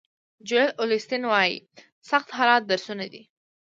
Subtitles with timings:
[0.47, 1.55] جویل اولیسټن وایي
[2.09, 3.23] سخت حالات درسونه دي.